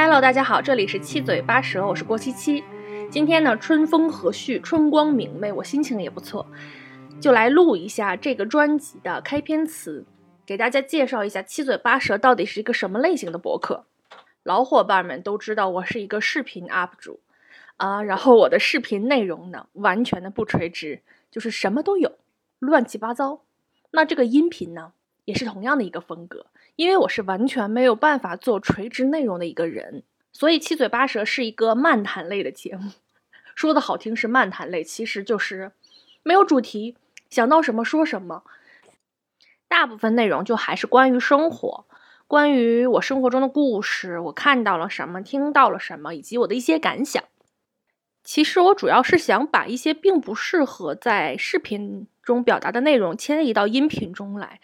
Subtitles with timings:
[0.00, 2.62] Hello，大家好，这里是七嘴八舌，我是郭七七。
[3.10, 6.46] 今天呢，春风和煦，春光明媚，我心情也不错，
[7.20, 10.06] 就来录一下这个专辑的开篇词，
[10.46, 13.86] 给大家介绍一下七嘴八舌到底是一个什么类型的博客。
[14.44, 17.18] 老伙伴们都知道我是一个视频 UP 主
[17.76, 22.12] 啊，然后我的视频内容呢，完全的不垂直，就是什么都有，
[22.60, 23.40] 乱七八糟。
[23.90, 24.92] 那这个音频呢，
[25.28, 26.46] 也是同样的一个风格。
[26.74, 32.92] 因为我是完全没有办法做垂直内容的一个人，所以七嘴八舌是一个漫谈类的节目。
[33.54, 35.72] 说的好听是漫谈类，其实就是
[36.22, 36.96] 没有主题，
[37.28, 38.42] 想到什么说什么。
[39.68, 41.84] 大部分内容就还是关于生活，
[42.26, 47.22] 关于我生活中的故事，我看到了什么，听到了什么，以及我的一些感想。
[48.24, 54.60] 其实我主要是想把一些并不适合在视频中表达的内容迁移到音频中来。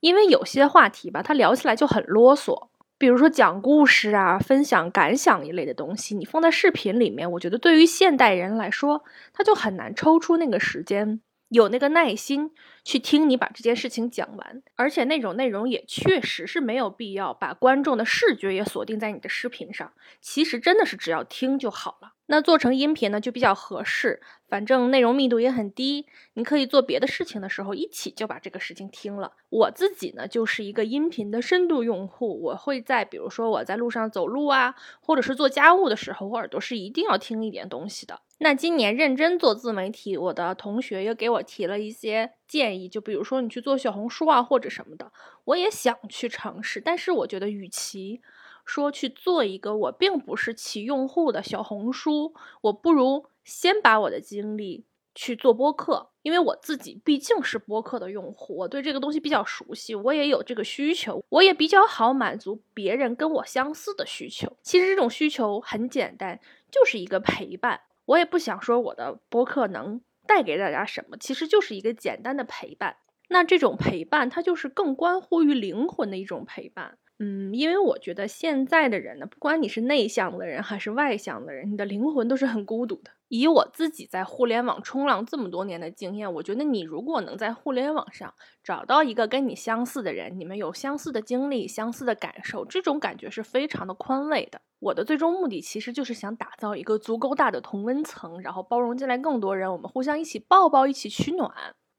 [0.00, 2.68] 因为有些话题吧，它聊起来就很啰嗦，
[2.98, 12.50] 比如说讲故事啊、分享感想一类的东西，你放在视频里面，我觉得对于现代人来说，他就很难抽出那个时间，有那个耐心
[12.88, 22.14] 去听你把这件事情讲完，而且那种内容也确实是没有必要把观众的视觉也锁定在你的视频上，其实真的是只要听就好了。
[22.28, 29.34] 那做成音频呢，就比较合适，反正内容密度也很低，你可以做别的事情的时候一起就把这个事情听了。
[29.50, 38.22] 我自己呢，就是一个音频的深度用户，我会在比如说我在路上走路啊，或者是做家务的时候，我耳朵是一定要听一点东西的。
[38.38, 45.12] 那今年认真做自媒体，我的同学又给我提了一些建议，就比如说你去做小红书啊或者什么的，
[45.44, 48.20] 我也想去尝试，但是我觉得与其。
[48.64, 64.54] 说去做一个我并不是其用户的小红书，我不如先把我的精力去做播客，因为我自己毕竟是播客的用户，我对这个东西比较熟悉，我也有这个需求，我也比较好满足别人跟我相似的需求。
[64.62, 66.38] 其实这种需求很简单，
[66.70, 67.80] 就是一个陪伴。
[68.04, 72.98] 我也不想说我的播客能带给大家什么，其实就是一个简单的陪伴。
[73.30, 76.98] 那这种陪伴，它就是更关乎于灵魂的一种陪伴。
[77.20, 83.10] 嗯，因为我觉得现在的人呢，不管你是内向的人还是外向的人，你的灵魂都是很孤独的。
[83.26, 94.60] 以我自己在互联网冲浪这么多年的经验，我觉得你如果能在互联网上找到一个跟你相似的人，你们有相似的经历、相似的感受，这种感觉是非常的宽慰的。
[94.78, 101.52] 我的最终目的其实就是想打造一个足够大的同温层，然后包容进来更多人，我们互相一起抱抱，一起取暖。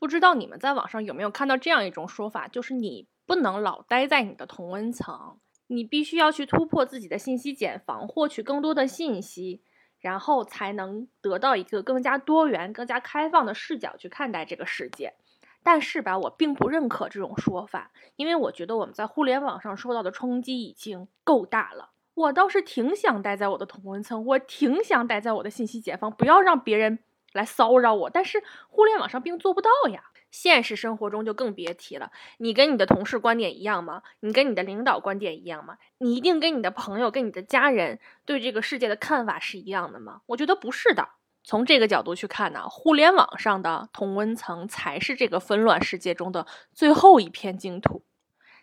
[0.00, 3.06] 不知道你们在网上有没有看到这样一种说法，就是你。
[3.26, 9.62] 不能老待在你的同温层，你必须要去突破自己的信息茧房，获取更多的信息，
[9.98, 15.14] 然后才能得到一个更加多元、更加开放的视角去看待这个世界。
[15.62, 21.92] 但是吧，我并不认可这种说法，因为我觉得我们在互联网上受到的冲击已经够大了。
[22.12, 26.98] 我倒是挺想待在我的同温层，我挺想待在我的信息茧房，不要让别人
[27.32, 28.10] 来骚扰我。
[28.10, 30.04] 但是互联网上并做不到呀。
[30.34, 32.10] 现实生活中就更别提了。
[32.38, 34.02] 你跟你的同事观点一样吗？
[34.18, 35.78] 你跟你的领导观点一样吗？
[35.98, 40.22] 你一定跟你的朋友、跟你的家人对这个世界的看法是一样的吗？
[40.26, 41.10] 我觉得不是的。
[41.44, 48.02] 从这个角度去看呢，互联网上的同温层才是这个纷乱世界中的最后一片净土。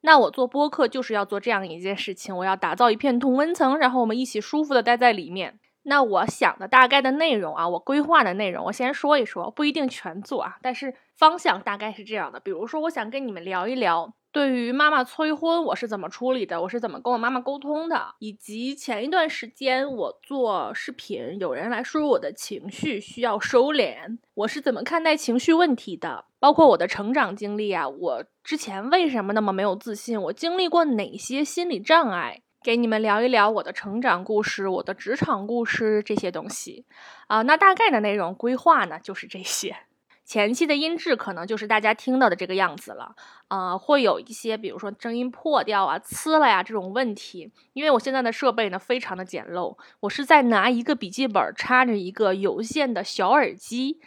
[0.00, 5.60] 那我做播客就是要做这样一件事情，我要打造一片同温层，然后我们一起舒服的待在里面。
[5.84, 12.38] 那我想的大概的内容啊，我规划的内容，我先说一说，不一定全做啊，但是方向大概是这样的。
[12.38, 32.41] 比如说，我想跟你们聊一聊，对于妈妈催婚，我是怎么处理的，我是怎么跟我妈妈沟通的，以及前一段时间我做视频，有人来说我的情绪需要收敛，我是怎么看待情绪问题的，包括我的成长经历啊，我之前为什么那么没有自信，我经历过哪些心理障碍。
[32.62, 36.86] 给你们聊一聊我的成长故事，我的职场故事这些东西
[37.26, 37.42] 啊。
[37.42, 39.76] 那大概的内容规划呢，就是这些。
[40.24, 43.16] 前期的音质可能就是大家听到的这个样子了
[43.48, 47.52] 啊，会有一些比如说声音破掉啊、呲了呀这种问题。
[47.72, 54.00] 因为我现在的设备呢非常的简陋，我是在拿一个笔记本插着一个有线的小耳机，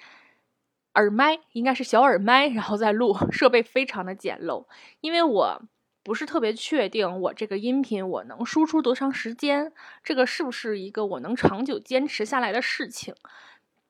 [0.94, 4.66] 耳麦应该是小耳麦，然后再录，设备非常的简陋，
[5.01, 5.62] 因为我。
[6.06, 9.74] 不是特别确定我这个音频我能输出多长时间，
[10.04, 13.16] 这个是不是一个我能长久坚持下来的事情？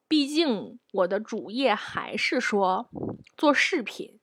[0.08, 2.88] 毕竟我的主业还是说
[3.36, 4.18] 做视频，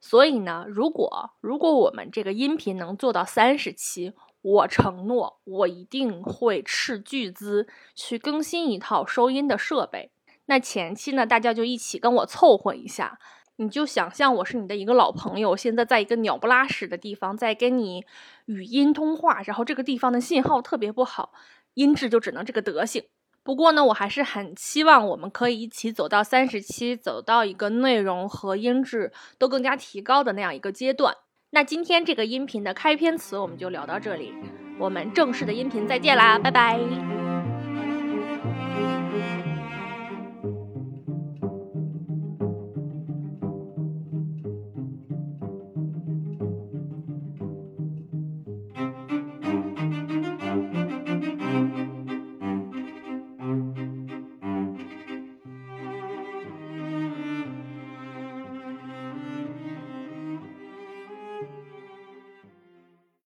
[0.00, 4.12] 所以呢，如果如果我们这个音频能做到三十期，
[4.42, 10.10] 我承诺我一定会斥巨资去更新一套收音的设备。
[10.46, 13.20] 那前期呢，大家就一起跟我凑合一下。
[13.60, 18.02] 你就想象我是你的一个老朋友，现在在一个鸟不拉屎的地方，在跟你
[18.46, 21.34] 语音通话，然后这个地方的信号特别不好，
[21.74, 23.04] 音质就只能这个德行。
[23.42, 31.14] 不过呢，我还是很期望我们可以一起走到三十期，走到一个内容和音质都更加提高的那样一个阶段。
[31.50, 34.32] 那今天这个音频的开篇词我们就聊到这里，
[34.78, 37.19] 我们正式的音频再见啦，拜拜。